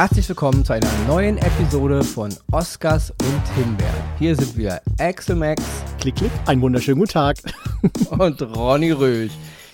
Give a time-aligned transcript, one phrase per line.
[0.00, 4.02] Herzlich willkommen zu einer neuen Episode von Oscars und Himbeeren.
[4.18, 5.62] Hier sind wir Axel Max.
[6.00, 6.30] Klick, klick.
[6.46, 7.36] Einen wunderschönen guten Tag.
[8.10, 9.32] und Ronny Rösch.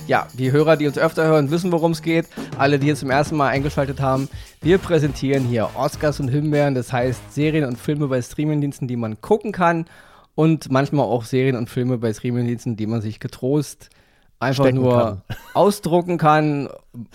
[0.08, 2.26] Ja, die Hörer, die uns öfter hören, wissen, worum es geht.
[2.58, 4.28] Alle, die jetzt zum ersten Mal eingeschaltet haben,
[4.62, 6.74] wir präsentieren hier Oscars und Himbeeren.
[6.74, 9.86] Das heißt Serien und Filme bei Streamingdiensten, die man gucken kann.
[10.34, 13.90] Und manchmal auch Serien und Filme bei Streamingdiensten, die man sich getrost
[14.38, 15.22] einfach nur kann.
[15.54, 16.68] ausdrucken kann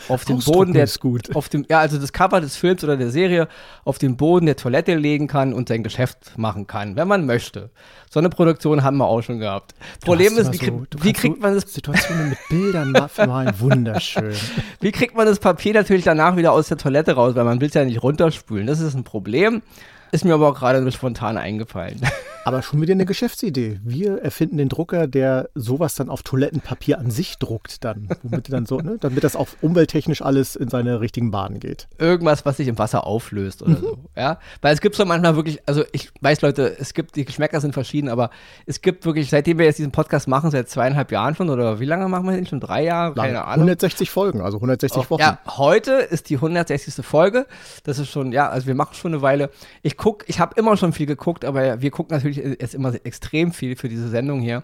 [0.08, 1.36] auf den Boden der gut.
[1.36, 3.48] auf dem ja also das Cover des Films oder der Serie
[3.84, 7.72] auf den Boden der Toilette legen kann und sein Geschäft machen kann, wenn man möchte.
[8.10, 9.74] So eine Produktion haben wir auch schon gehabt.
[10.04, 14.36] Problem ist, wie, so, wie kriegt man das Situationen mit Bildern malen wunderschön.
[14.80, 17.70] wie kriegt man das Papier natürlich danach wieder aus der Toilette raus, weil man will
[17.70, 18.68] es ja nicht runterspülen.
[18.68, 19.62] Das ist ein Problem.
[20.12, 22.02] Ist mir aber auch gerade spontan eingefallen.
[22.44, 23.80] Aber schon wieder eine Geschäftsidee.
[23.84, 28.10] Wir erfinden den Drucker, der sowas dann auf Toilettenpapier an sich druckt, dann.
[28.24, 31.88] Womit dann so, ne, damit das auch umwelttechnisch alles in seine richtigen Bahnen geht.
[32.00, 33.82] Irgendwas, was sich im Wasser auflöst oder mhm.
[33.82, 33.98] so.
[34.16, 34.40] Ja?
[34.62, 37.74] Weil es gibt so manchmal wirklich, also ich weiß, Leute, es gibt, die Geschmäcker sind
[37.74, 38.32] verschieden, aber
[38.66, 41.86] es gibt wirklich, seitdem wir jetzt diesen Podcast machen, seit zweieinhalb Jahren schon, oder wie
[41.86, 42.60] lange machen wir den schon?
[42.60, 43.14] Drei Jahre?
[43.14, 43.46] Keine.
[43.46, 43.68] Ahnung.
[43.68, 45.22] 160 Folgen, also 160 Wochen.
[45.22, 47.06] Ja, heute ist die 160.
[47.06, 47.46] Folge.
[47.84, 49.52] Das ist schon, ja, also wir machen schon eine Weile.
[49.84, 53.52] Ich gucke, ich habe immer schon viel geguckt, aber wir gucken natürlich jetzt immer extrem
[53.52, 54.64] viel für diese Sendung hier.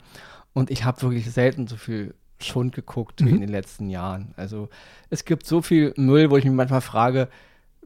[0.53, 3.25] Und ich habe wirklich selten so viel Schund geguckt mhm.
[3.27, 4.33] wie in den letzten Jahren.
[4.35, 4.67] Also
[5.11, 7.29] es gibt so viel Müll, wo ich mich manchmal frage,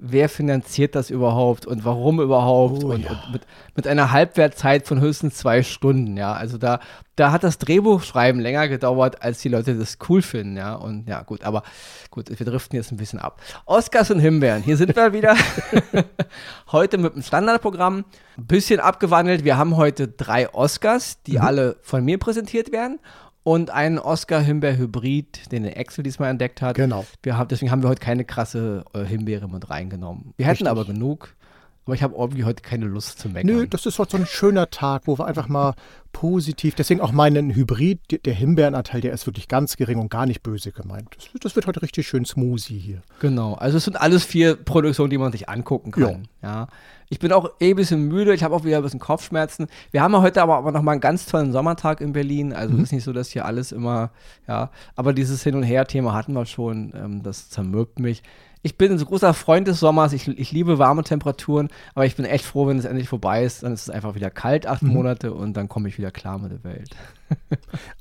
[0.03, 3.11] wer finanziert das überhaupt und warum überhaupt oh, und, ja.
[3.11, 3.41] und mit,
[3.75, 6.33] mit, einer Halbwertzeit von höchstens zwei Stunden, ja.
[6.33, 6.79] Also da,
[7.15, 10.73] da hat das Drehbuchschreiben länger gedauert, als die Leute das cool finden, ja.
[10.73, 11.61] Und ja, gut, aber
[12.09, 13.39] gut, wir driften jetzt ein bisschen ab.
[13.65, 15.35] Oscars und Himbeeren, hier sind wir wieder.
[16.71, 18.03] heute mit dem Standardprogramm,
[18.37, 19.43] ein bisschen abgewandelt.
[19.43, 21.41] Wir haben heute drei Oscars, die mhm.
[21.41, 22.99] alle von mir präsentiert werden
[23.43, 26.75] und einen Oscar-Himbeer-Hybrid, den der Excel diesmal entdeckt hat.
[26.75, 27.05] Genau.
[27.23, 30.33] Wir haben, deswegen haben wir heute keine krasse äh, Himbeere mit reingenommen.
[30.37, 30.67] Wir hätten Richtig.
[30.67, 31.35] aber genug.
[31.85, 33.55] Aber ich habe irgendwie heute keine Lust zu meckern.
[33.55, 35.73] Nö, das ist heute so ein schöner Tag, wo wir einfach mal
[36.11, 40.43] positiv, deswegen auch meinen Hybrid, der Himbeerenanteil, der ist wirklich ganz gering und gar nicht
[40.43, 41.07] böse gemeint.
[41.15, 43.01] Das, das, wird heute richtig schön smoothie hier.
[43.19, 46.27] Genau, also es sind alles vier Produktionen, die man sich angucken kann.
[46.41, 46.49] Ja.
[46.49, 46.67] ja.
[47.09, 49.67] Ich bin auch eh ein bisschen müde, ich habe auch wieder ein bisschen Kopfschmerzen.
[49.91, 52.53] Wir haben ja heute aber, aber noch mal einen ganz tollen Sommertag in Berlin.
[52.53, 52.83] Also mhm.
[52.83, 54.11] ist nicht so, dass hier alles immer,
[54.47, 58.21] ja, aber dieses Hin- und Her-Thema hatten wir schon, ähm, das zermürbt mich
[58.63, 60.13] ich bin ein großer Freund des Sommers.
[60.13, 63.63] Ich, ich liebe warme Temperaturen, aber ich bin echt froh, wenn es endlich vorbei ist.
[63.63, 64.93] Dann ist es einfach wieder kalt, acht mhm.
[64.93, 66.89] Monate, und dann komme ich wieder klar mit der Welt.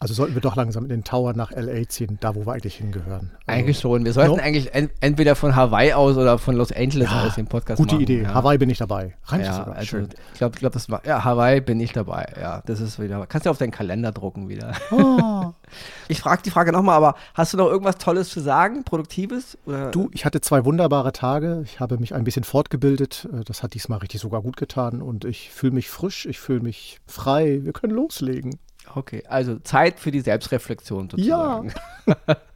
[0.01, 2.77] Also sollten wir doch langsam in den Tower nach LA ziehen, da wo wir eigentlich
[2.77, 3.31] hingehören.
[3.47, 4.05] Also, eigentlich schon.
[4.05, 4.43] Wir sollten no?
[4.43, 7.95] eigentlich en entweder von Hawaii aus oder von Los Angeles ja, aus den Podcast gute
[7.95, 8.01] machen.
[8.01, 8.23] Gute Idee.
[8.25, 8.35] Ja.
[8.35, 9.15] Hawaii bin ich dabei.
[9.27, 10.09] Rein ja, also Schön.
[10.33, 12.27] Ich glaube, glaub, das war, ja, Hawaii bin ich dabei.
[12.41, 13.25] Ja, das ist wieder.
[13.29, 14.73] Kannst du auf deinen Kalender drucken wieder.
[14.91, 15.53] Oh.
[16.09, 19.59] ich frage die Frage nochmal, aber hast du noch irgendwas Tolles zu sagen, Produktives?
[19.67, 19.91] Oder?
[19.91, 21.63] Du, ich hatte zwei wunderbare Tage.
[21.65, 23.29] Ich habe mich ein bisschen fortgebildet.
[23.33, 26.61] Äh, das hat diesmal richtig sogar gut getan und ich fühle mich frisch, ich fühle
[26.61, 27.61] mich frei.
[27.63, 28.59] Wir können loslegen.
[28.95, 31.73] Okay, also Zeit für die Selbstreflexion sozusagen.
[32.07, 32.17] Ja.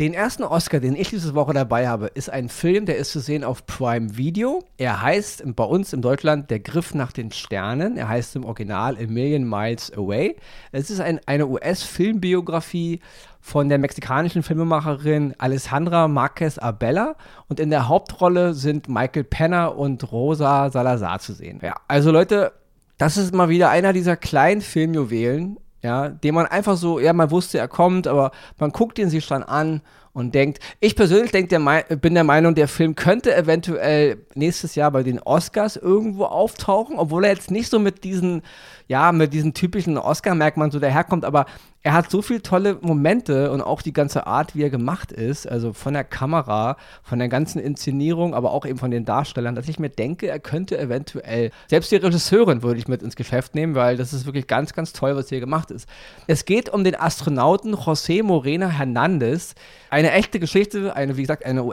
[0.00, 3.20] Den ersten Oscar, den ich diese Woche dabei habe, ist ein Film, der ist zu
[3.20, 4.64] sehen auf Prime Video.
[4.78, 7.98] Er heißt bei uns in Deutschland Der Griff nach den Sternen.
[7.98, 10.36] Er heißt im Original A Million Miles Away.
[10.72, 13.00] Es ist ein, eine US-Filmbiografie
[13.42, 17.14] von der mexikanischen Filmemacherin Alessandra Marquez Abella
[17.48, 21.60] und in der Hauptrolle sind Michael Penner und Rosa Salazar zu sehen.
[21.62, 22.52] Ja, also Leute,
[22.96, 27.30] das ist mal wieder einer dieser kleinen Filmjuwelen, ja, den man einfach so, ja, man
[27.30, 29.82] wusste, er kommt, aber man guckt ihn sich dann an
[30.12, 31.58] und denkt, ich persönlich denk, der
[31.96, 37.24] bin der Meinung, der Film könnte eventuell nächstes Jahr bei den Oscars irgendwo auftauchen, obwohl
[37.24, 38.42] er jetzt nicht so mit diesen,
[38.88, 41.46] ja, mit diesen typischen Oscar-Merkmalen so daherkommt, aber
[41.84, 45.48] er hat so viele tolle Momente und auch die ganze Art, wie er gemacht ist,
[45.48, 49.68] also von der Kamera, von der ganzen Inszenierung, aber auch eben von den Darstellern, dass
[49.68, 53.74] ich mir denke, er könnte eventuell, selbst die Regisseurin würde ich mit ins Geschäft nehmen,
[53.74, 55.88] weil das ist wirklich ganz, ganz toll, was hier gemacht ist.
[56.28, 59.54] Es geht um den Astronauten José Morena Hernandez,
[59.90, 61.64] eine echte Geschichte, eine, wie gesagt, eine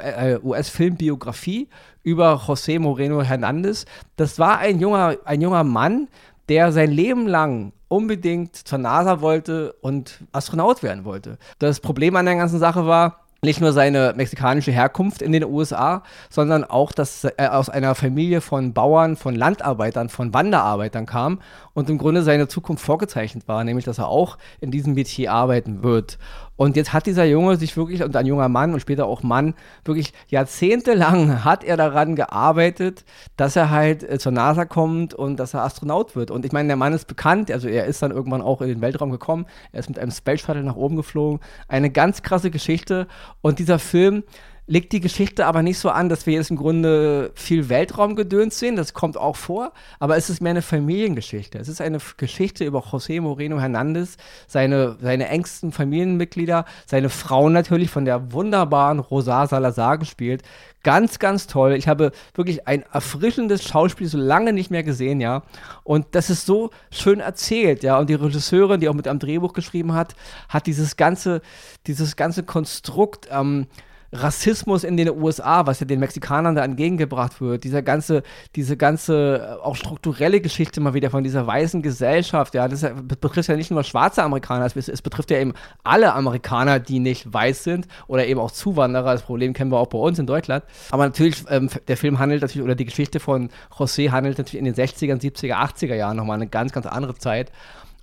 [0.42, 1.68] US-Filmbiografie äh,
[2.04, 3.86] über José Moreno Hernandez.
[4.16, 6.08] Das war ein junger, ein junger Mann,
[6.48, 11.38] der sein Leben lang unbedingt zur NASA wollte und Astronaut werden wollte.
[11.60, 16.04] Das Problem an der ganzen Sache war, nicht nur seine mexikanische Herkunft in den USA,
[16.30, 21.40] sondern auch, dass er aus einer Familie von Bauern, von Landarbeitern, von Wanderarbeitern kam
[21.74, 25.84] und im Grunde seine Zukunft vorgezeichnet war, nämlich dass er auch in diesem Metier arbeiten
[25.84, 26.18] wird.
[26.60, 29.54] Und jetzt hat dieser Junge sich wirklich, und ein junger Mann und später auch Mann,
[29.86, 33.06] wirklich jahrzehntelang hat er daran gearbeitet,
[33.38, 36.32] dass er halt äh, zur NASA kommt und dass er Astronaut wird.
[36.32, 38.82] Und ich meine, der Mann ist bekannt, also er ist dann irgendwann auch in den
[38.82, 41.40] Weltraum gekommen, er ist mit einem Space Shuttle nach oben geflogen.
[41.70, 43.08] Eine ganz krasse Geschichte.
[43.40, 44.24] Und dieser Film,
[44.70, 48.76] legt die Geschichte aber nicht so an, dass wir jetzt im Grunde viel Weltraumgedöns sehen.
[48.76, 51.58] Das kommt auch vor, aber es ist mehr eine Familiengeschichte.
[51.58, 54.18] Es ist eine Geschichte über José Moreno Hernandez,
[54.48, 60.44] seine, seine engsten Familienmitglieder, seine Frau natürlich von der wunderbaren Rosa Salazar gespielt.
[60.84, 61.74] Ganz, ganz toll.
[61.74, 65.42] Ich habe wirklich ein erfrischendes Schauspiel so lange nicht mehr gesehen, ja.
[65.84, 67.98] Und das ist so schön erzählt, ja.
[67.98, 70.16] Und die Regisseurin, die auch mit am Drehbuch geschrieben hat,
[70.48, 71.42] hat dieses ganze,
[71.88, 73.66] dieses ganze Konstrukt, ähm,
[74.12, 78.24] Rassismus in den USA, was ja den Mexikanern da entgegengebracht wird, dieser ganze,
[78.56, 83.50] diese ganze äh, auch strukturelle Geschichte mal wieder von dieser weißen Gesellschaft, ja, das betrifft
[83.50, 85.54] ja nicht nur schwarze Amerikaner, es, es betrifft ja eben
[85.84, 89.14] alle Amerikaner, die nicht weiß sind oder eben auch Zuwanderer.
[89.14, 90.64] Das Problem kennen wir auch bei uns in Deutschland.
[90.92, 94.66] Aber natürlich, ähm, der Film handelt natürlich, oder die Geschichte von José handelt natürlich in
[94.66, 97.52] den 60er, 70er, 80er Jahren nochmal eine ganz, ganz andere Zeit.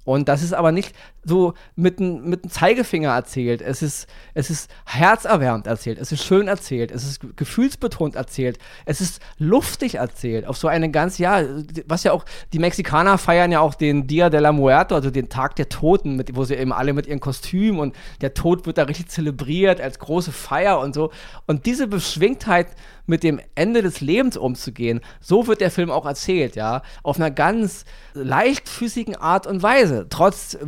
[0.05, 0.95] Und das ist aber nicht
[1.27, 3.61] so mit einem mit Zeigefinger erzählt.
[3.61, 5.99] Es ist, es ist herzerwärmend erzählt.
[5.99, 6.93] Es ist schön erzählt.
[6.93, 8.59] Es ist gefühlsbetont erzählt.
[8.85, 10.47] Es ist luftig erzählt.
[10.47, 11.43] Auf so eine ganz, ja,
[11.87, 15.29] was ja auch, die Mexikaner feiern ja auch den Dia de la Muerte, also den
[15.29, 18.79] Tag der Toten, mit, wo sie eben alle mit ihren Kostümen und der Tod wird
[18.79, 21.11] da richtig zelebriert als große Feier und so.
[21.47, 22.69] Und diese Beschwingtheit
[23.07, 26.83] mit dem Ende des Lebens umzugehen, so wird der Film auch erzählt, ja.
[27.03, 27.85] Auf einer ganz
[28.15, 30.07] leichtfüßigen Art und Weise.
[30.11, 30.59] Trotz äh,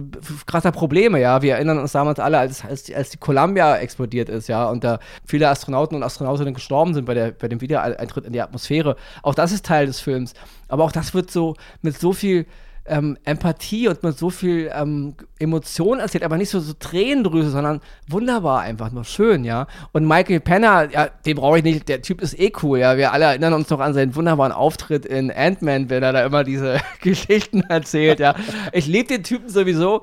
[0.49, 1.43] krasser Probleme, ja.
[1.43, 4.99] Wir erinnern uns damals alle, als, als, als die Columbia explodiert ist, ja, und da
[5.25, 8.97] viele Astronauten und Astronautinnen gestorben sind bei, der, bei dem Wiedereintritt in die Atmosphäre.
[9.23, 10.35] Auch das ist Teil des Films.
[10.67, 12.47] Aber auch das wird so mit so viel
[12.89, 17.81] ähm, Empathie und mit so viel ähm, Emotion erzählt, aber nicht so, so Tränendrüse, sondern
[18.09, 19.67] wunderbar, einfach nur schön, ja.
[19.93, 22.97] Und Michael Penner, ja, den brauche ich nicht, der Typ ist eh cool, ja.
[22.97, 26.45] Wir alle erinnern uns noch an seinen wunderbaren Auftritt in Ant-Man, wenn er da immer
[26.45, 28.35] diese Geschichten erzählt, ja.
[28.73, 30.03] Ich liebe den Typen sowieso,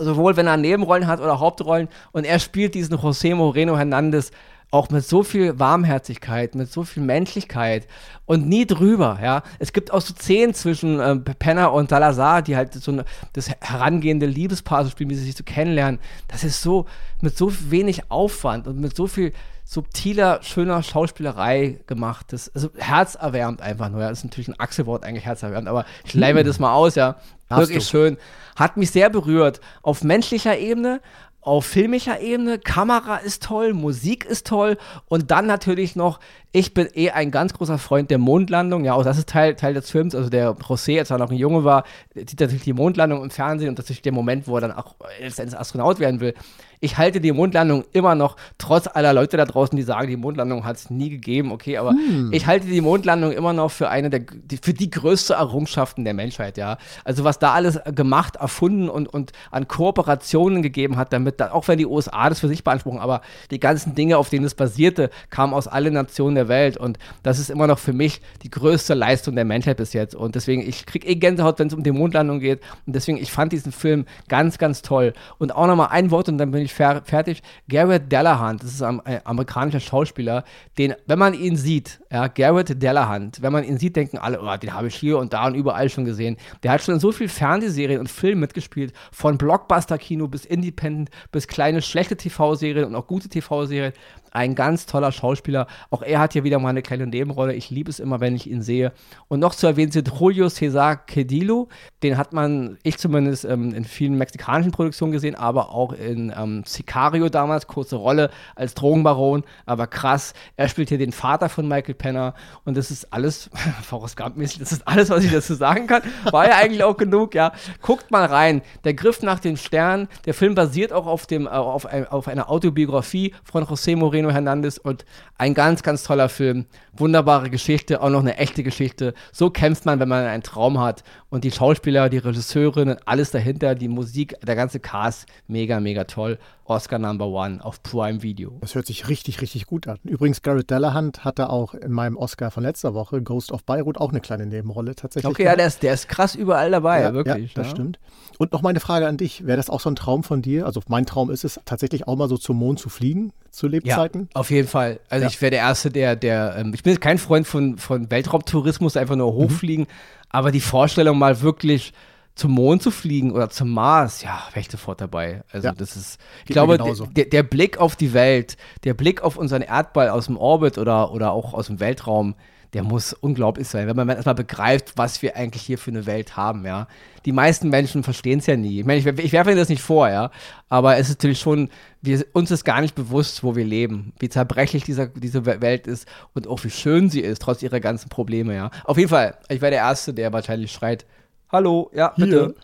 [0.00, 4.30] sowohl wenn er Nebenrollen hat oder Hauptrollen und er spielt diesen José Moreno Hernandez
[4.72, 7.86] auch mit so viel Warmherzigkeit, mit so viel Menschlichkeit
[8.24, 9.42] und nie drüber, ja.
[9.58, 13.04] Es gibt auch so Szenen zwischen äh, Penner und Salazar, die halt so eine,
[13.34, 16.00] das herangehende Liebespaar so spielen, wie sie sich so kennenlernen.
[16.26, 16.86] Das ist so
[17.20, 19.34] mit so wenig Aufwand und mit so viel
[19.72, 22.26] subtiler, schöner Schauspielerei gemacht.
[22.30, 24.02] Das also herzerwärmt einfach nur.
[24.02, 24.10] Ja.
[24.10, 27.16] Das ist natürlich ein Achselwort, eigentlich herzerwärmt, aber ich leih mir das mal aus, ja.
[27.48, 27.90] Darfst Wirklich du.
[27.90, 28.16] schön.
[28.54, 29.60] Hat mich sehr berührt.
[29.80, 31.00] Auf menschlicher Ebene,
[31.40, 34.76] auf filmischer Ebene, Kamera ist toll, Musik ist toll
[35.06, 36.20] und dann natürlich noch,
[36.52, 39.74] ich bin eh ein ganz großer Freund der Mondlandung, ja, auch das ist Teil, Teil
[39.74, 41.82] des Films, also der José, als er noch ein Junge war,
[42.14, 44.94] sieht natürlich die Mondlandung im Fernsehen und das ist der Moment, wo er dann auch
[45.20, 46.34] letztendlich Astronaut werden will
[46.82, 50.64] ich halte die Mondlandung immer noch, trotz aller Leute da draußen, die sagen, die Mondlandung
[50.64, 52.32] hat es nie gegeben, okay, aber hm.
[52.32, 56.12] ich halte die Mondlandung immer noch für eine der, die, für die größte Errungenschaften der
[56.12, 56.78] Menschheit, ja.
[57.04, 61.68] Also was da alles gemacht, erfunden und, und an Kooperationen gegeben hat, damit, da, auch
[61.68, 63.20] wenn die USA das für sich beanspruchen, aber
[63.52, 67.38] die ganzen Dinge, auf denen es basierte, kamen aus allen Nationen der Welt und das
[67.38, 70.84] ist immer noch für mich die größte Leistung der Menschheit bis jetzt und deswegen, ich
[70.84, 74.04] kriege eh Gänsehaut, wenn es um die Mondlandung geht und deswegen, ich fand diesen Film
[74.28, 77.42] ganz, ganz toll und auch nochmal ein Wort und dann bin ich fer fertig.
[77.68, 80.44] Garrett Delahunt, das ist ein, ein, amerikanischer Schauspieler,
[80.78, 84.56] den, wenn man ihn sieht, ja, Garrett Delahunt, wenn man ihn sieht, denken alle, oh,
[84.56, 86.36] den habe ich hier und da und überall schon gesehen.
[86.62, 91.46] Der hat schon in so vielen Fernsehserien und Filmen mitgespielt, von Blockbuster-Kino bis Independent, bis
[91.46, 93.92] kleine schlechte TV-Serien und auch gute TV-Serien
[94.32, 95.66] ein ganz toller Schauspieler.
[95.90, 97.54] Auch er hat hier wieder mal eine kleine Nebenrolle.
[97.54, 98.92] Ich liebe es immer, wenn ich ihn sehe.
[99.28, 101.68] Und noch zu erwähnen sind Julio Cesar Cedillo.
[102.02, 106.62] Den hat man, ich zumindest, ähm, in vielen mexikanischen Produktionen gesehen, aber auch in ähm,
[106.66, 109.44] Sicario damals, kurze Rolle als Drogenbaron.
[109.66, 112.34] Aber krass, er spielt hier den Vater von Michael Penner.
[112.64, 113.50] Und das ist alles,
[113.82, 116.02] Forrest Gump-mäßig, das ist alles, was ich dazu sagen kann.
[116.30, 117.52] War ja eigentlich auch genug, ja.
[117.82, 118.62] Guckt mal rein.
[118.84, 120.08] Der Griff nach den Sternen.
[120.24, 124.32] Der Film basiert auch auf, dem, äh, auf, auf einer Autobiografie von José Moreno Moreno
[124.32, 125.04] Hernandez und
[125.38, 126.66] ein ganz, ganz toller Film.
[126.92, 129.14] Wunderbare Geschichte, auch noch eine echte Geschichte.
[129.32, 131.02] So kämpft man, wenn man einen Traum hat.
[131.30, 136.38] Und die Schauspieler, die Regisseurin, alles dahinter, die Musik, der ganze Cast, mega, mega toll.
[136.64, 138.56] Oscar Number One auf Prime Video.
[138.60, 139.98] Das hört sich richtig, richtig gut an.
[140.04, 144.10] Übrigens, Garrett Delahunt hatte auch in meinem Oscar von letzter Woche, Ghost of Beirut, auch
[144.10, 145.30] eine kleine Nebenrolle tatsächlich.
[145.30, 147.54] Okay, ja, der ist, der ist krass überall dabei, ja, wirklich.
[147.54, 147.70] Ja, das ja.
[147.72, 147.98] stimmt.
[148.38, 149.46] Und noch meine Frage an dich.
[149.46, 150.66] Wäre das auch so ein Traum von dir?
[150.66, 154.28] Also mein Traum ist es, tatsächlich auch mal so zum Mond zu fliegen, zu Lebzeiten?
[154.34, 155.00] Ja, auf jeden Fall.
[155.08, 158.96] Also ich wäre der Erste, der, der, ähm, ich bin kein Freund von, von Weltraumtourismus,
[158.96, 159.36] einfach nur mhm.
[159.36, 160.26] hochfliegen, mhm.
[160.30, 161.92] aber die Vorstellung mal wirklich
[162.34, 165.42] zum Mond zu fliegen oder zum Mars, ja, wäre ich sofort dabei.
[165.52, 165.74] Also Ja.
[165.74, 166.78] das ist, ich Geht glaube,
[167.12, 171.12] der, der Blick auf die Welt, der Blick auf unseren Erdball aus dem Orbit oder,
[171.12, 172.34] oder auch aus dem Weltraum,
[172.72, 176.38] der muss unglaublich sein, wenn man erstmal begreift, was wir eigentlich hier für eine Welt
[176.38, 176.86] haben, ja.
[177.26, 178.80] Die meisten Menschen verstehen es ja nie.
[178.80, 180.30] Ich, meine, ich, ich werfe Ihnen das nicht vor, ja,
[180.70, 181.68] aber es ist natürlich schon,
[182.00, 186.08] wir, uns ist gar nicht bewusst, wo wir leben, wie zerbrechlich dieser, diese Welt ist
[186.32, 188.70] und auch wie schön sie ist, trotz ihrer ganzen Probleme, ja.
[188.84, 191.04] Auf jeden Fall, ich wäre der Erste, der wahrscheinlich schreit,
[191.52, 192.54] hallo, ja, bitte.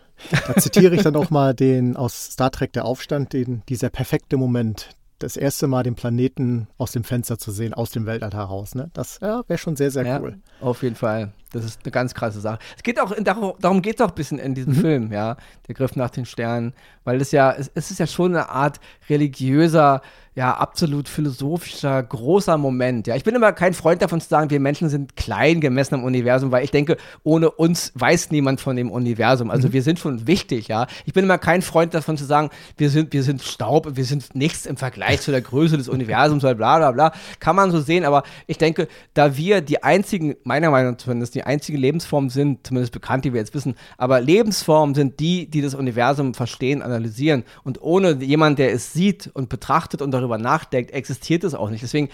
[0.47, 4.35] Da zitiere ich dann auch mal den aus Star Trek Der Aufstand, den, dieser perfekte
[4.35, 8.75] Moment, das erste Mal den Planeten aus dem Fenster zu sehen, aus dem Weltall heraus.
[8.75, 8.89] Ne?
[8.93, 10.37] Das ja, wäre schon sehr, sehr Ja, cool.
[10.59, 11.31] auf jeden Fall.
[11.51, 12.59] Das ist eine ganz krasse Sache.
[12.77, 14.55] Es geht auch, in, darum, geht es auch ein bisschen in Mhm.
[14.55, 15.35] diesem Film, ja,
[15.67, 16.73] der Griff nach den Sternen,
[17.05, 18.79] weil es ja, es, es ist ja schon eine Art
[19.09, 20.01] religiöser,
[20.35, 23.07] ja, absolut philosophischer, großer Moment.
[23.07, 26.03] Ja, ich bin immer kein Freund davon zu sagen, wir Menschen sind klein gemessen am
[26.05, 29.49] Universum, weil ich denke, ohne uns weiß niemand von dem Universum.
[29.51, 30.87] Also wir sind schon wichtig, ja.
[31.05, 34.33] Ich bin immer kein Freund davon zu sagen, wir sind, wir sind Staub, wir sind
[34.33, 37.11] nichts im Vergleich zu der Größe des Universums, bla bla bla.
[37.39, 41.35] Kann man so sehen, aber ich denke, da wir die einzigen, meiner Meinung nach zumindest,
[41.35, 45.61] die einzige Lebensform sind, zumindest bekannt, die wir jetzt wissen, aber Lebensformen sind die, die
[45.61, 47.43] das Universum verstehen, analysieren.
[47.63, 51.83] Und ohne jemand, der es sieht und betrachtet und darüber nachdenkt, existiert es auch nicht.
[51.83, 52.09] Deswegen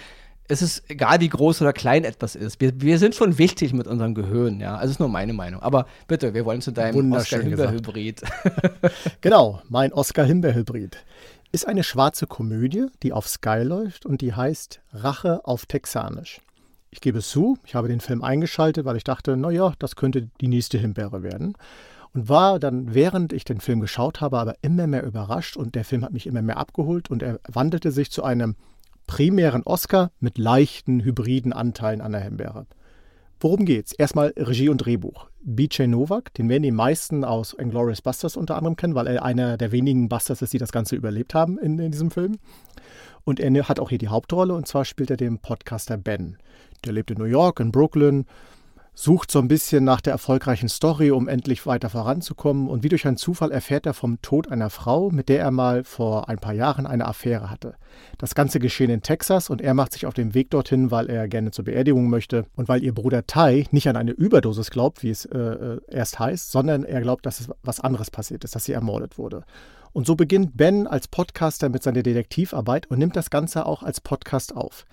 [0.47, 2.61] es ist egal, wie groß oder klein etwas ist.
[2.61, 4.75] Wir, wir sind schon wichtig mit unserem Gehirn, ja.
[4.75, 5.61] Also ist nur meine Meinung.
[5.61, 8.21] Aber bitte, wir wollen zu deinem Oscar-Himbeer-Hybrid.
[9.21, 10.97] Genau, mein Oscar-Himbeer-Hybrid.
[11.51, 16.41] Ist eine schwarze Komödie, die auf Sky läuft und die heißt Rache auf Texanisch.
[16.95, 20.29] Ich gebe es zu, ich habe den Film eingeschaltet, weil ich dachte, naja, das könnte
[20.39, 21.57] die nächste Himbeere werden.
[22.13, 25.83] Und war dann, während ich den Film geschaut habe, aber immer mehr überrascht und der
[25.83, 28.55] Film hat mich immer mehr abgeholt und er wandelte sich zu einem
[29.07, 32.65] primären Oscar mit leichten hybriden Anteilen an der Himbeere.
[33.41, 33.91] Worum geht's?
[33.91, 35.27] Erstmal Regie und Drehbuch.
[35.41, 39.57] BJ Novak, den werden die meisten aus Inglourious Busters unter anderem kennen, weil er einer
[39.57, 42.37] der wenigen Busters ist, die das Ganze überlebt haben in, in diesem Film.
[43.25, 46.37] Und er hat auch hier die Hauptrolle und zwar spielt er den Podcaster Ben.
[46.85, 48.25] Der lebt in New York, in Brooklyn,
[48.95, 52.69] sucht so ein bisschen nach der erfolgreichen Story, um endlich weiter voranzukommen.
[52.69, 55.83] Und wie durch einen Zufall erfährt er vom Tod einer Frau, mit der er mal
[55.83, 57.75] vor ein paar Jahren eine Affäre hatte.
[58.17, 61.27] Das Ganze geschehen in Texas und er macht sich auf den Weg dorthin, weil er
[61.27, 65.09] gerne zur Beerdigung möchte und weil ihr Bruder Ty nicht an eine Überdosis glaubt, wie
[65.09, 68.63] es äh, äh, erst heißt, sondern er glaubt, dass es was anderes passiert ist, dass
[68.63, 69.43] sie ermordet wurde.
[69.91, 74.01] Und so beginnt Ben als Podcaster mit seiner Detektivarbeit und nimmt das Ganze auch als
[74.01, 74.85] Podcast auf.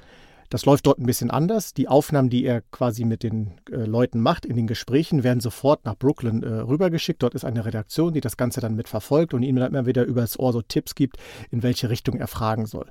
[0.52, 1.72] Das läuft dort ein bisschen anders.
[1.72, 5.86] Die Aufnahmen, die er quasi mit den äh, Leuten macht in den Gesprächen, werden sofort
[5.86, 7.22] nach Brooklyn äh, rübergeschickt.
[7.22, 10.38] Dort ist eine Redaktion, die das Ganze dann mitverfolgt und ihm dann immer wieder übers
[10.38, 11.16] Ohr so Tipps gibt,
[11.50, 12.90] in welche Richtung er fragen soll.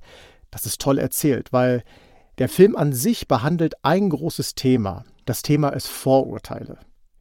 [0.50, 1.84] Das ist toll erzählt, weil
[2.39, 5.06] der Film an sich behandelt ein großes Thema.
[5.25, 6.80] Das Thema ist Vorurteile.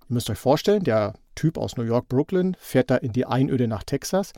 [0.09, 3.69] Ihr müsst euch vorstellen, der Typ aus New York, Brooklyn, fährt da in die Einöde
[3.69, 4.33] nach Texas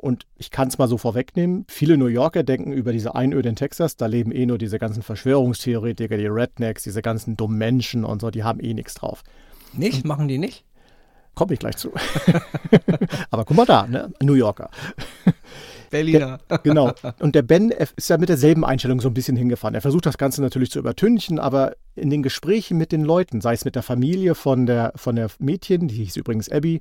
[0.00, 3.56] und ich kann es mal so vorwegnehmen, viele New Yorker denken über diese Einöde in
[3.56, 8.20] Texas, da leben eh nur diese ganzen Verschwörungstheoretiker, die Rednecks, diese ganzen dummen Menschen und
[8.20, 9.22] so, die haben eh nichts drauf.
[9.72, 10.04] Nicht?
[10.04, 10.64] Machen die nicht?
[11.34, 11.92] Komme ich gleich zu.
[13.30, 14.12] Aber guck mal da, ne?
[14.22, 14.70] New Yorker.
[15.90, 16.38] Berliner.
[16.62, 16.92] Genau.
[17.18, 19.74] Und der Ben ist ja mit derselben Einstellung so ein bisschen hingefahren.
[19.74, 23.54] Er versucht das Ganze natürlich zu übertünchen, aber in den Gesprächen mit den Leuten, sei
[23.54, 26.80] es mit der Familie von der, von der Mädchen, die hieß übrigens Abby,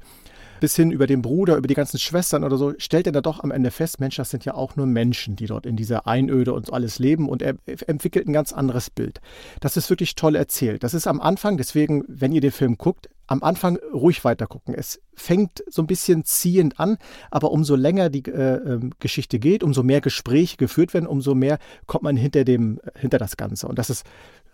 [0.60, 3.44] bis hin über den Bruder, über die ganzen Schwestern oder so, stellt er da doch
[3.44, 6.54] am Ende fest, Mensch, das sind ja auch nur Menschen, die dort in dieser Einöde
[6.54, 7.56] und alles leben und er
[7.88, 9.22] entwickelt ein ganz anderes Bild.
[9.60, 10.84] Das ist wirklich toll erzählt.
[10.84, 14.74] Das ist am Anfang, deswegen, wenn ihr den Film guckt, am Anfang ruhig weiter gucken.
[14.74, 16.98] Es fängt so ein bisschen ziehend an,
[17.30, 21.60] aber umso länger die äh, äh, Geschichte geht, umso mehr Gespräche geführt werden, umso mehr
[21.86, 23.68] kommt man hinter, dem, hinter das Ganze.
[23.68, 24.04] Und das ist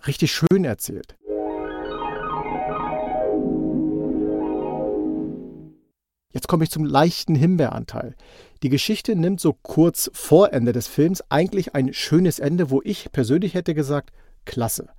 [0.08, 1.16] richtig schön erzählt.
[6.36, 8.14] Jetzt komme ich zum leichten Himbeeranteil.
[8.62, 13.10] Die Geschichte nimmt so kurz vor Ende des Films eigentlich ein schönes Ende, wo ich
[13.14, 14.12] persönlich hätte gesagt,
[14.44, 14.90] klasse.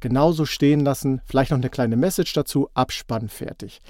[0.00, 3.80] Genauso stehen lassen, vielleicht noch eine kleine Message dazu, Abspann fertig.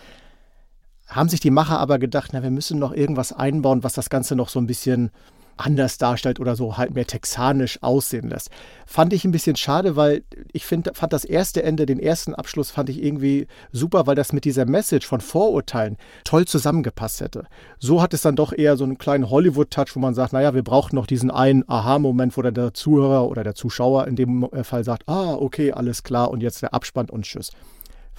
[1.08, 4.36] Haben sich die Macher aber gedacht, na, wir müssen noch irgendwas einbauen, was das Ganze
[4.36, 5.10] noch so ein bisschen
[5.56, 8.50] anders darstellt oder so halt mehr texanisch aussehen lässt.
[8.86, 12.70] Fand ich ein bisschen schade, weil ich find, fand das erste Ende, den ersten Abschluss
[12.70, 17.46] fand ich irgendwie super, weil das mit dieser Message von Vorurteilen toll zusammengepasst hätte.
[17.78, 20.64] So hat es dann doch eher so einen kleinen Hollywood-Touch, wo man sagt, naja, wir
[20.64, 24.84] brauchen noch diesen einen Aha-Moment, wo dann der Zuhörer oder der Zuschauer in dem Fall
[24.84, 27.50] sagt, ah, okay, alles klar und jetzt der Abspann und tschüss.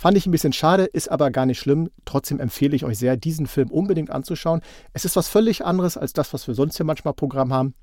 [0.03, 1.89] Fand ich ein bisschen schade, ist aber gar nicht schlimm.
[2.03, 4.59] Trotzdem empfehle ich euch sehr, diesen Film unbedingt anzuschauen.
[4.91, 7.73] Es ist was völlig anderes als das, was wir sonst hier manchmal Programm haben.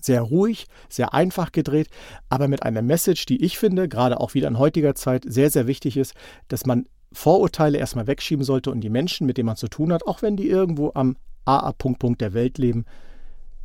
[0.00, 1.86] Sehr ruhig, sehr einfach gedreht,
[2.28, 5.68] aber mit einer Message, die ich finde, gerade auch wieder in heutiger Zeit, sehr, sehr
[5.68, 6.14] wichtig ist,
[6.48, 10.04] dass man Vorurteile erstmal wegschieben sollte und die Menschen, mit denen man zu tun hat,
[10.04, 12.86] auch wenn die irgendwo am AA-Punkt der Welt leben,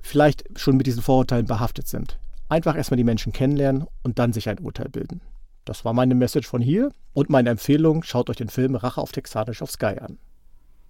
[0.03, 2.19] vielleicht schon mit diesen Vorurteilen behaftet sind.
[2.47, 5.19] Einfach erstmal die Menschen kennenlernen und dann sich ein Urteil bilden.
[5.67, 9.11] Das war meine Message von hier und meine Empfehlung, schaut euch den Film Rache auf
[9.11, 10.17] Texanisch auf Sky an.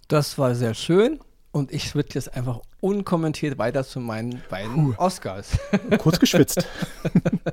[0.06, 1.18] Das war sehr schön
[1.50, 5.02] und ich würde jetzt einfach unkommentiert weiter zu meinen beiden Puh.
[5.02, 5.58] Oscars.
[5.98, 6.64] Kurz geschwitzt.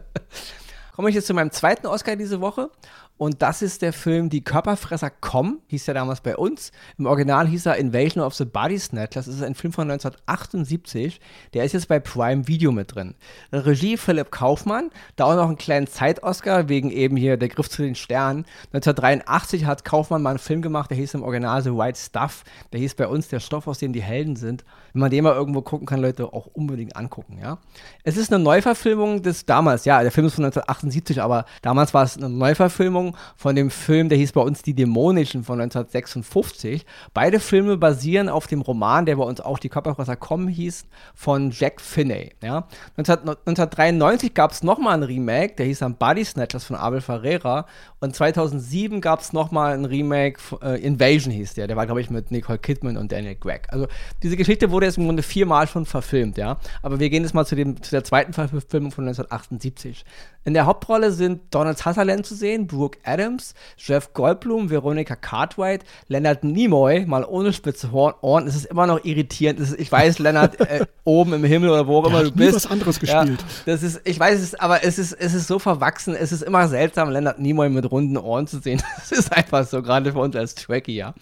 [0.96, 2.70] Komme ich jetzt zu meinem zweiten Oscar diese Woche.
[3.18, 6.72] Und das ist der Film Die Körperfresser kommen, hieß er damals bei uns.
[6.98, 9.26] Im Original hieß er Invasion of the Body Snatchers.
[9.26, 11.22] Das ist ein Film von 1978.
[11.54, 13.16] Der ist jetzt bei Prime Video mit drin.
[13.54, 14.92] Regie Philipp Kaufmann.
[15.16, 18.46] Da auch noch einen kleinen Zeit-Oscar wegen eben hier Der Griff zu den Sternen.
[18.74, 22.44] 1983 hat Kaufmann mal einen Film gemacht, der hieß im Original The White Stuff.
[22.74, 24.66] Der hieß bei uns Der Stoff, aus dem die Helden sind.
[24.92, 27.60] Wenn man den mal irgendwo gucken kann, Leute, auch unbedingt angucken, ja.
[28.04, 32.04] Es ist eine Neuverfilmung des damals, ja, der Film ist von 1978, aber damals war
[32.04, 36.86] es eine Neuverfilmung Verfilmung von dem Film, der hieß bei uns Die Dämonischen von 1956.
[37.14, 41.52] Beide Filme basieren auf dem Roman, der bei uns auch Die Körperfresser kommen hieß, von
[41.52, 42.32] Jack Finney.
[42.42, 42.68] Ja.
[42.98, 47.66] 1993 gab es nochmal ein Remake, der hieß dann Body Snatchers von Abel Ferreira.
[48.00, 51.68] Und 2007 gab es nochmal ein Remake, äh, Invasion hieß der.
[51.68, 53.68] Der war, glaube ich, mit Nicole Kidman und Daniel Gregg.
[53.70, 53.88] Also
[54.24, 56.58] diese Geschichte wurde jetzt im Grunde viermal schon verfilmt, ja.
[56.82, 60.06] Aber wir gehen jetzt mal zu, dem, zu der zweiten Verfilmung von 1978.
[60.46, 66.44] In der Hauptrolle sind Donald Sutherland zu sehen, Brooke Adams, Jeff Goldblum, Veronica Cartwright, Leonard
[66.44, 68.48] Nimoy, mal ohne spitze Ohren.
[68.48, 69.60] Es ist immer noch irritierend.
[69.60, 72.56] Ist, ich weiß, Leonard, äh, oben im Himmel oder wo auch immer du bist.
[72.56, 73.40] was anderes gespielt.
[73.40, 76.16] Ja, das ist, ich weiß es, aber es ist, es ist so verwachsen.
[76.16, 78.82] Es ist immer seltsam, Leonard Nimoy mit runden Ohren zu sehen.
[78.96, 81.14] Das ist einfach so, gerade für uns als Trekkie, ja.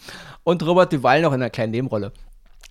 [0.44, 2.12] Und Robert Duval noch in einer kleinen Nebenrolle.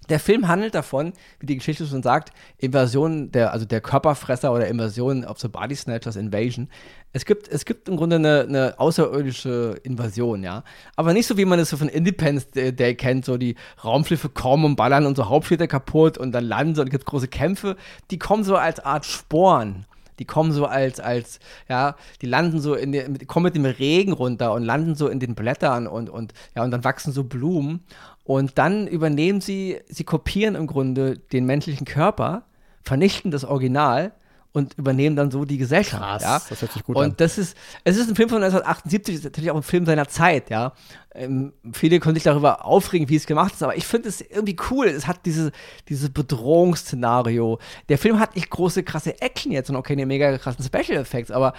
[0.08, 4.66] Der Film handelt davon, wie die Geschichte schon sagt, Invasion der, also der Körperfresser oder
[4.66, 6.68] Invasion of the Body Snatchers Invasion.
[7.12, 10.64] Es gibt, es gibt im Grunde eine, eine außerirdische Invasion, ja.
[10.96, 13.54] Aber nicht so, wie man es so von Independence Day kennt, so die
[13.84, 17.76] Raumschiffe kommen und ballern unsere Hauptstädte kaputt und dann landen so und gibt große Kämpfe.
[18.10, 19.86] Die kommen so als Art Sporen
[20.18, 24.12] die kommen so als, als, ja, die landen so in den, kommen mit dem Regen
[24.12, 27.84] runter und landen so in den Blättern und, und, ja, und dann wachsen so Blumen.
[28.24, 32.44] Und dann übernehmen sie, sie kopieren im Grunde den menschlichen Körper,
[32.82, 34.12] vernichten das Original
[34.52, 36.02] und übernehmen dann so die Gesellschaft.
[36.02, 36.42] Krass, ja?
[36.48, 37.14] das hört sich gut und an.
[37.16, 40.50] das ist, es ist ein Film von 1978, ist natürlich auch ein Film seiner Zeit,
[40.50, 40.72] ja.
[41.14, 44.56] Ähm, viele können sich darüber aufregen, wie es gemacht ist, aber ich finde es irgendwie
[44.70, 44.86] cool.
[44.86, 45.52] Es hat diese,
[45.88, 47.58] dieses Bedrohungsszenario.
[47.88, 51.30] Der Film hat nicht große, krasse Action jetzt und auch keine mega krassen Special Effects,
[51.30, 51.54] aber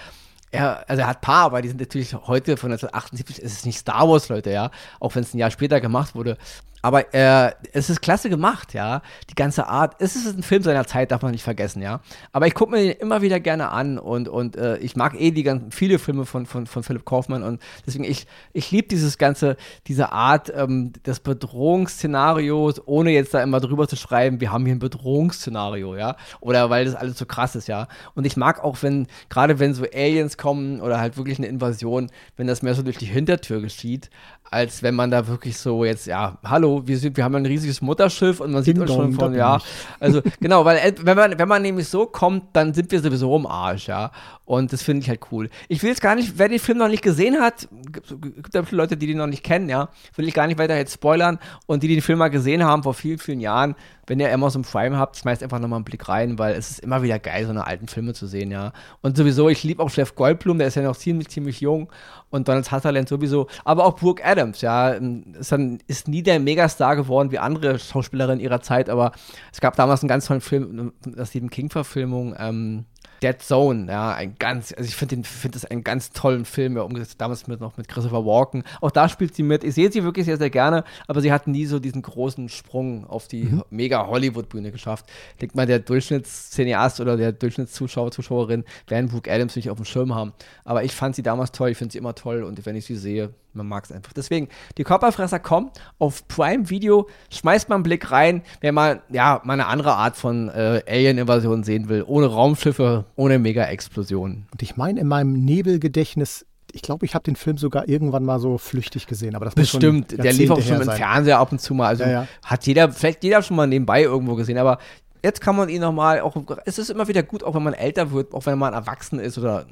[0.52, 3.80] er, also er hat paar, aber die sind natürlich heute von 1978, es ist nicht
[3.80, 6.38] Star Wars, Leute, ja, auch wenn es ein Jahr später gemacht wurde.
[6.84, 9.02] Aber äh, es ist klasse gemacht, ja.
[9.30, 9.96] Die ganze Art.
[10.00, 12.02] Es ist ein Film seiner Zeit, darf man nicht vergessen, ja.
[12.34, 15.32] Aber ich gucke mir den immer wieder gerne an und, und äh, ich mag eh
[15.32, 19.18] die ganzen, viele Filme von, von, von Philipp Kaufmann und deswegen, ich, ich liebe dieses
[19.18, 19.56] ganze,
[19.88, 24.76] diese Art ähm, des Bedrohungsszenarios, ohne jetzt da immer drüber zu schreiben, wir haben hier
[24.76, 26.18] ein Bedrohungsszenario, ja.
[26.42, 27.88] Oder weil das alles so krass ist, ja.
[28.14, 32.12] Und ich mag auch, wenn, gerade wenn so Aliens kommen oder halt wirklich eine Invasion,
[32.36, 34.10] wenn das mehr so durch die Hintertür geschieht,
[34.54, 37.82] als wenn man da wirklich so jetzt, ja, hallo, wir sind, wir haben ein riesiges
[37.82, 39.60] Mutterschiff und man sieht uns schon von, ja,
[40.00, 43.36] also genau, weil äh, wenn man, wenn man nämlich so kommt, dann sind wir sowieso
[43.36, 44.12] im Arsch, ja.
[44.46, 45.50] Und das finde ich halt cool.
[45.70, 47.68] Ich will jetzt gar nicht, wer den Film noch nicht gesehen hat,
[48.12, 50.94] gibt viele Leute, die den noch nicht kennen, ja, will ich gar nicht weiter jetzt
[50.94, 51.40] spoilern.
[51.66, 53.76] Und die, die den Film mal gesehen haben vor vielen, vielen Jahren,
[54.08, 57.04] wenn ihr Amazon Prime habt, schmeißt einfach nochmal einen Blick rein, weil es ist immer
[57.04, 58.74] wieder geil, so eine alten Filme zu sehen, ja.
[59.02, 61.90] Und sowieso, ich liebe auch Chef Goldblum, der ist ja noch ziemlich, ziemlich jung.
[62.30, 63.48] Und Donald Sutherland sowieso.
[63.64, 64.90] Aber auch Brooke Adams, ja.
[64.90, 69.14] Ist, dann, ist nie der Megastar geworden wie andere Schauspielerinnen ihrer Zeit, aber
[69.52, 72.86] es gab damals einen ganz tollen Film, das Stephen King-Verfilmung, ähm,
[73.24, 76.84] Dead Zone, ja, ein ganz, also ich finde find das einen ganz tollen Film, ja,
[76.84, 78.64] umgesetzt, damals mit, noch mit Christopher Walken.
[78.82, 79.64] Auch da spielt sie mit.
[79.64, 83.08] Ich sehe sie wirklich sehr, sehr gerne, aber sie hat nie so diesen großen Sprung
[83.08, 83.64] auf die mhm.
[83.70, 85.06] mega Hollywood-Bühne geschafft.
[85.34, 89.86] Ich denke mal, der Durchschnittscineast oder der Durchschnittszuschauer, Zuschauerin werden Brooke Adams nicht auf dem
[89.86, 90.34] Schirm haben.
[90.66, 92.98] Aber ich fand sie damals toll, ich finde sie immer toll und wenn ich sie
[92.98, 94.14] sehe, man mag es einfach.
[94.14, 99.42] Deswegen, die Körperfresser kommen auf Prime Video, schmeißt mal einen Blick rein, wer mal, ja,
[99.44, 104.48] mal eine andere Art von äh, Alien-Invasion sehen will, ohne Raumschiffe, ohne Mega-Explosionen.
[104.52, 106.46] Und ich meine, in meinem Nebelgedächtnis
[106.76, 110.12] ich glaube, ich habe den Film sogar irgendwann mal so flüchtig gesehen, aber das Bestimmt,
[110.12, 111.88] der lief auch schon im Fernseher ab und zu mal.
[111.88, 112.28] Also ja, ja.
[112.44, 114.80] hat jeder, vielleicht jeder schon mal nebenbei irgendwo gesehen, aber
[115.24, 118.12] jetzt kann man ihn nochmal, auch, es ist immer wieder gut, auch wenn man älter
[118.12, 119.66] wird, auch wenn man erwachsen ist oder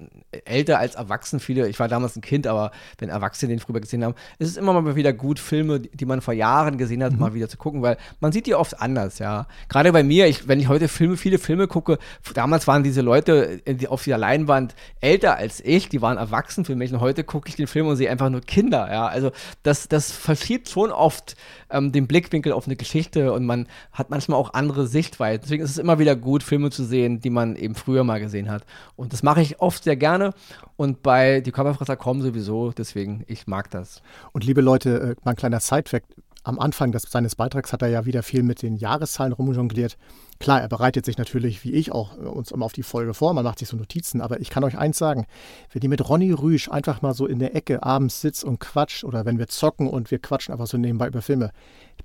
[0.46, 1.40] älter als erwachsen.
[1.42, 4.58] Viele, ich war damals ein Kind, aber wenn Erwachsene den früher gesehen haben, ist es
[4.58, 7.20] immer mal wieder gut, Filme, die man vor Jahren gesehen hat, mhm.
[7.20, 9.46] mal wieder zu gucken, weil man sieht die oft anders, ja.
[9.68, 11.98] Gerade bei mir, ich, wenn ich heute Filme, viele Filme gucke,
[12.34, 16.76] damals waren diese Leute die auf der Leinwand älter als ich, die waren erwachsen für
[16.76, 19.08] mich und heute gucke ich den Film und sehe einfach nur Kinder, ja.
[19.08, 19.32] Also
[19.64, 21.36] das, das verschiebt schon oft
[21.70, 25.41] ähm, den Blickwinkel auf eine Geschichte und man hat manchmal auch andere Sichtweisen.
[25.42, 28.50] Deswegen ist es immer wieder gut, Filme zu sehen, die man eben früher mal gesehen
[28.50, 28.64] hat.
[28.96, 30.34] Und das mache ich oft sehr gerne.
[30.78, 34.02] Und bei Die Körperfresser kommen sowieso, deswegen, ich mag das.
[34.32, 36.16] Und liebe Leute, äh, mal ein kleiner Sidefact.
[36.44, 39.98] Am Anfang des, seines Beitrags hat er ja wieder viel mit den Jahreszahlen rumjongliert.
[40.42, 43.34] Klar, er bereitet sich natürlich, wie ich auch, äh, uns immer auf die Folge vor.
[43.34, 44.22] Man macht sich so Notizen.
[44.22, 45.28] Aber ich kann euch eins sagen:
[45.72, 49.04] Wenn ihr mit Ronny Rüsch einfach mal so in der Ecke abends sitzt und quatscht
[49.04, 51.52] oder wenn wir zocken und wir quatschen einfach so nebenbei über Filme,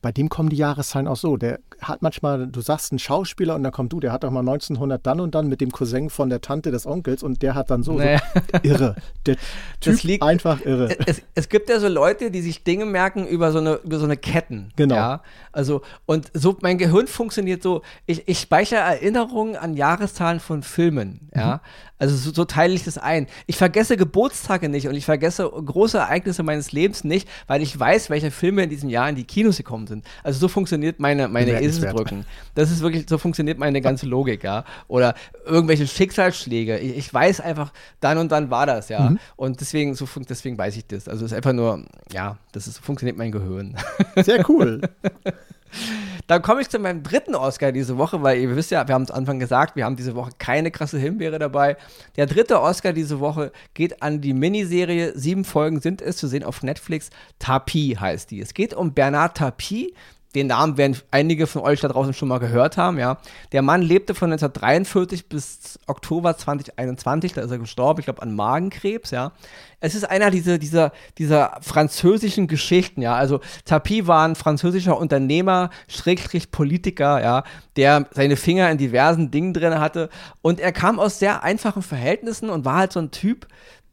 [0.03, 1.37] bei dem kommen die Jahreszahlen auch so.
[1.37, 4.41] Der hat manchmal, du sagst einen Schauspieler und dann kommt du, der hat doch mal
[4.41, 7.71] 1900 dann und dann mit dem Cousin von der Tante des Onkels und der hat
[7.71, 8.21] dann so, naja.
[8.35, 8.97] so irre.
[9.27, 9.37] Der
[9.81, 10.97] typ liegt, einfach irre.
[11.07, 14.05] Es, es, gibt ja so Leute, die sich Dinge merken über so eine, über so
[14.05, 14.73] eine Ketten.
[14.77, 14.95] Genau.
[14.95, 15.23] Ja?
[15.53, 21.31] Also, und so, mein Gehirn funktioniert so, ich, ich speichere Erinnerungen an Jahreszahlen von Filmen.
[21.35, 21.55] Ja?
[21.55, 21.61] Mhm.
[21.99, 23.27] Also so, so, teile ich das ein.
[23.47, 28.11] Ich vergesse Geburtstage nicht und ich vergesse große Ereignisse meines Lebens nicht, weil ich weiß,
[28.11, 30.05] welche Filme in diesem Jahr in die Kinos gekommen sind.
[30.23, 32.27] Also so funktioniert meine, meine Eselsbrücken.
[32.55, 34.65] Das ist wirklich, so funktioniert meine ganze Logik, ja.
[34.89, 35.15] Oder
[35.47, 36.79] irgendwelche Schicksalsschläge.
[36.79, 39.11] Ich, ich weiß einfach, dann und dann war das, ja.
[39.11, 39.19] Mhm.
[39.37, 41.09] Und deswegen, so, deswegen weiß ich das.
[41.09, 43.75] Also es ist einfach nur, ja, das ist, so funktioniert mein Gehirn.
[44.17, 44.83] Sehr cool.
[46.27, 49.03] Dann komme ich zu meinem dritten Oscar diese Woche, weil ihr wisst ja, wir haben
[49.03, 51.77] es Anfang gesagt, wir haben diese Woche keine krasse Himbeere dabei.
[52.17, 55.13] Der dritte Oscar diese Woche geht an die Miniserie.
[55.17, 57.11] Sieben Folgen sind es zu sehen auf Netflix.
[57.39, 58.41] Tapi heißt die.
[58.41, 59.95] Es geht um Bernard Tapie,
[60.37, 63.19] den Namen werden einige von euch da draußen schon mal gehört haben, ja.
[63.53, 68.35] Der Mann lebte von 1943 bis Oktober 2021, da ist er gestorben, ich glaube an
[68.35, 69.33] Magenkrebs, ja.
[69.81, 73.15] Es ist einer dieser, dieser, dieser französischen Geschichten, ja.
[73.15, 77.43] Also Tapie war ein französischer Unternehmer, Schrägstrich Politiker, ja,
[77.77, 80.11] der seine Finger in diversen Dingen drin hatte.
[80.43, 83.47] Und er kam aus sehr einfachen Verhältnissen und war halt so ein Typ,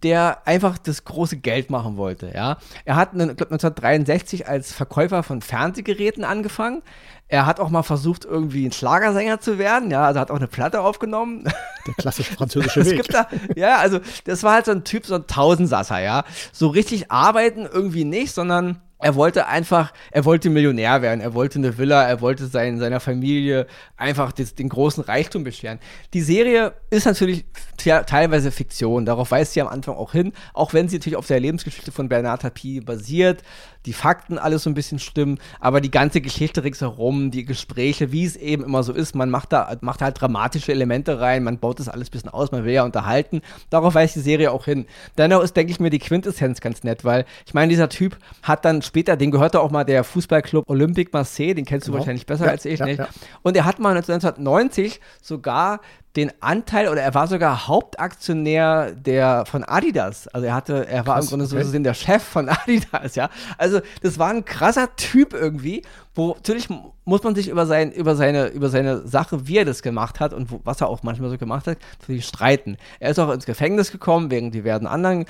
[0.03, 2.31] der einfach das große Geld machen wollte.
[2.33, 2.57] Ja?
[2.85, 6.83] Er hat glaub, 1963 als Verkäufer von Fernsehgeräten angefangen.
[7.29, 9.89] Er hat auch mal versucht, irgendwie ein Schlagersänger zu werden.
[9.89, 11.45] Ja, also hat auch eine Platte aufgenommen.
[11.87, 13.07] Der klassische französische Weg.
[13.07, 16.25] Da, ja, also das war halt so ein Typ, so ein Tausendsasser, ja.
[16.51, 21.59] So richtig arbeiten irgendwie nicht, sondern er wollte einfach, er wollte Millionär werden, er wollte
[21.59, 25.79] eine Villa, er wollte sein, seiner Familie einfach das, den großen Reichtum bescheren.
[26.13, 27.45] Die Serie ist natürlich
[27.77, 31.41] teilweise Fiktion, darauf weist sie am Anfang auch hin, auch wenn sie natürlich auf der
[31.41, 33.43] Lebensgeschichte von Bernard Tapie basiert,
[33.85, 38.23] die Fakten alles so ein bisschen stimmen, aber die ganze Geschichte ringsherum, die Gespräche, wie
[38.23, 41.79] es eben immer so ist, man macht da macht halt dramatische Elemente rein, man baut
[41.79, 43.41] das alles ein bisschen aus, man will ja unterhalten.
[43.69, 44.85] Darauf weist die Serie auch hin.
[45.17, 48.63] Dennoch ist, denke ich mir, die Quintessenz ganz nett, weil ich meine, dieser Typ hat
[48.63, 52.01] dann später, den gehörte auch mal der Fußballclub Olympique Marseille, den kennst du genau.
[52.01, 52.99] wahrscheinlich besser ja, als ich, ja, nicht?
[52.99, 53.07] Ja.
[53.41, 55.81] Und er hat mal 1990 sogar
[56.15, 60.27] den Anteil oder er war sogar Hauptaktionär der von Adidas.
[60.27, 61.55] Also er hatte, er war Krass, im Grunde okay.
[61.55, 63.31] so gesehen der Chef von Adidas, ja.
[63.57, 65.81] Also das war ein krasser Typ irgendwie
[66.15, 66.69] wo natürlich
[67.05, 70.33] muss man sich über, sein, über, seine, über seine Sache, wie er das gemacht hat
[70.33, 72.77] und wo, was er auch manchmal so gemacht hat, natürlich streiten.
[72.99, 75.25] Er ist auch ins Gefängnis gekommen wegen diversen anderen.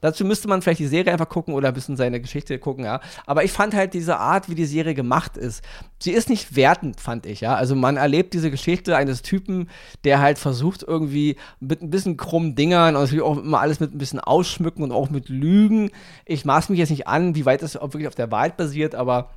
[0.00, 3.00] dazu müsste man vielleicht die Serie einfach gucken oder ein bisschen seine Geschichte gucken, ja.
[3.26, 5.64] Aber ich fand halt diese Art, wie die Serie gemacht ist,
[6.00, 7.54] sie ist nicht wertend, fand ich, ja.
[7.54, 9.68] Also man erlebt diese Geschichte eines Typen,
[10.04, 13.94] der halt versucht irgendwie mit ein bisschen krummen Dingern und natürlich auch immer alles mit
[13.94, 15.90] ein bisschen ausschmücken und auch mit Lügen.
[16.26, 19.30] Ich maß mich jetzt nicht an, wie weit das wirklich auf der Wahrheit basiert, aber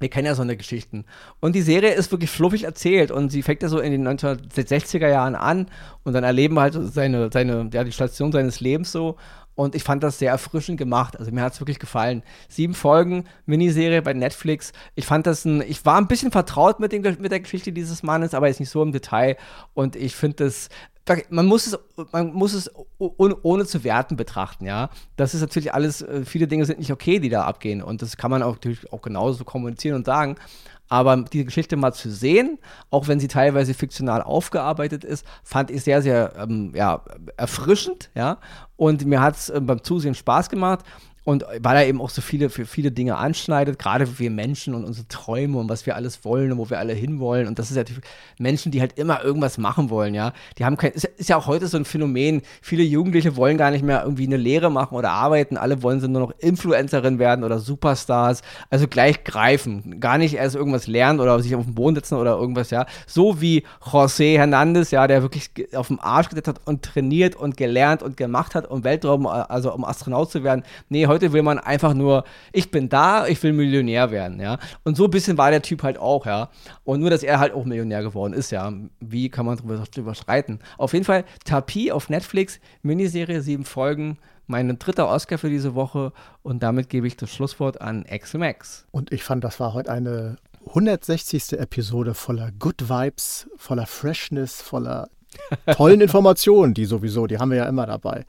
[0.00, 1.04] wir kennen ja so eine Geschichten.
[1.40, 5.08] Und die Serie ist wirklich fluffig erzählt und sie fängt ja so in den 1960er
[5.08, 5.66] Jahren an
[6.04, 9.16] und dann erleben wir halt seine, seine, ja, die Station seines Lebens so.
[9.56, 11.18] Und ich fand das sehr erfrischend gemacht.
[11.18, 12.22] Also mir hat es wirklich gefallen.
[12.48, 14.72] Sieben Folgen, Miniserie bei Netflix.
[14.94, 18.02] Ich fand das ein, ich war ein bisschen vertraut mit, dem, mit der Geschichte dieses
[18.02, 19.36] Mannes, aber jetzt nicht so im Detail.
[19.74, 20.70] Und ich finde das
[21.30, 21.78] man muss es,
[22.12, 24.90] man muss es ohne, ohne, zu werten betrachten, ja.
[25.16, 27.82] Das ist natürlich alles, äh, viele Dinge sind nicht okay, die da abgehen.
[27.82, 30.36] Und das kann man auch natürlich auch genauso kommunizieren und sagen.
[30.88, 32.58] Aber die Geschichte mal zu sehen,
[32.90, 37.04] auch wenn sie teilweise fiktional aufgearbeitet ist, fand ich sehr, sehr ähm, ja,
[37.36, 38.38] erfrischend, ja.
[38.76, 40.84] Und mir hat es äh, beim Zusehen Spaß gemacht.
[41.24, 44.84] Und weil er eben auch so viele, für viele Dinge anschneidet, gerade wir Menschen und
[44.84, 47.46] unsere Träume und was wir alles wollen und wo wir alle hinwollen.
[47.46, 47.94] Und das ist ja die
[48.38, 50.32] Menschen, die halt immer irgendwas machen wollen, ja.
[50.58, 52.40] Die haben kein, ist, ist ja auch heute so ein Phänomen.
[52.62, 55.58] Viele Jugendliche wollen gar nicht mehr irgendwie eine Lehre machen oder arbeiten.
[55.58, 58.40] Alle wollen sie nur noch Influencerin werden oder Superstars.
[58.70, 60.00] Also gleich greifen.
[60.00, 62.86] Gar nicht erst irgendwas lernen oder sich auf den Boden setzen oder irgendwas, ja.
[63.06, 67.58] So wie José Hernandez, ja, der wirklich auf dem Arsch gesetzt hat und trainiert und
[67.58, 70.64] gelernt und gemacht hat, um Weltraum, also um Astronaut zu werden.
[70.88, 74.58] Nee, heute will man einfach nur, ich bin da, ich will Millionär werden, ja.
[74.84, 76.50] Und so ein bisschen war der Typ halt auch, ja.
[76.84, 78.72] Und nur, dass er halt auch Millionär geworden ist, ja.
[79.00, 80.60] Wie kann man drüber, drüber streiten?
[80.78, 86.12] Auf jeden Fall, Tapie auf Netflix, Miniserie, sieben Folgen, mein dritter Oscar für diese Woche
[86.42, 88.86] und damit gebe ich das Schlusswort an Max.
[88.90, 91.52] Und ich fand, das war heute eine 160.
[91.58, 95.08] Episode voller Good Vibes, voller Freshness, voller
[95.74, 98.24] tollen Informationen, die sowieso, die haben wir ja immer dabei.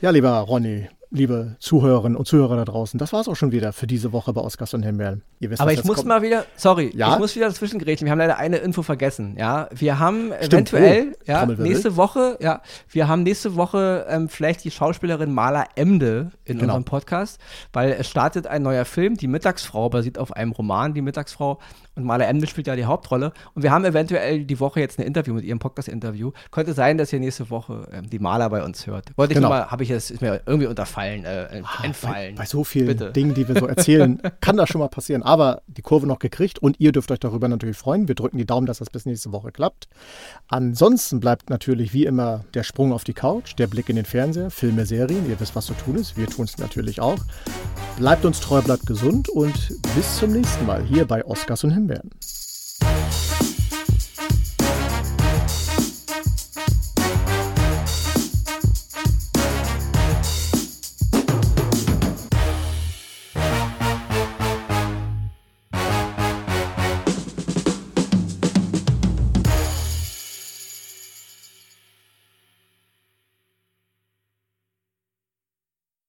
[0.00, 3.72] Ja, lieber Ronny, liebe Zuhörerinnen und Zuhörer da draußen, das war es auch schon wieder
[3.72, 5.22] für diese Woche bei Oscars und Himbeeren.
[5.58, 6.08] Aber ich muss kommt.
[6.08, 7.12] mal wieder, sorry, ja?
[7.12, 8.06] ich muss wieder dazwischen grätschen.
[8.06, 9.36] Wir haben leider eine Info vergessen.
[9.38, 10.72] Ja, wir haben Stimmt.
[10.72, 15.66] eventuell, oh, ja, nächste Woche, ja, wir haben nächste Woche ähm, vielleicht die Schauspielerin Mala
[15.76, 16.74] Emde in genau.
[16.74, 17.40] unserem Podcast,
[17.72, 21.60] weil es startet ein neuer Film, Die Mittagsfrau, basiert auf einem Roman, Die Mittagsfrau.
[21.96, 23.32] Und Mala Emde spielt ja die Hauptrolle.
[23.54, 26.32] Und wir haben eventuell die Woche jetzt ein Interview mit ihrem Podcast-Interview.
[26.50, 29.16] Könnte sein, dass ihr nächste Woche ähm, die Maler bei uns hört.
[29.16, 29.48] Wollte ich genau.
[29.48, 31.24] mal, habe ich es, ist mir irgendwie unterfallen entfallen.
[31.24, 32.34] Äh, ah, entfallen.
[32.34, 33.12] Bei, bei, so vielen Bitte.
[33.12, 35.22] Dingen, die wir so erzählen, kann das schon mal passieren.
[35.22, 38.08] Aber die Kurve noch gekriegt und ihr dürft euch darüber natürlich freuen.
[38.08, 39.88] Wir drücken die Daumen, dass das bis nächste Woche klappt.
[40.48, 44.50] Ansonsten bleibt natürlich wie immer der Sprung auf die Couch, der Blick in den Fernseher,
[44.50, 45.28] Filme, Serien.
[45.28, 46.16] Ihr wisst, was zu tun ist.
[46.16, 47.18] Wir tun es natürlich auch.
[47.96, 49.54] Bleibt uns treu, bleibt gesund und
[49.94, 52.10] bis zum nächsten Mal hier bei Oscars und Himbeeren.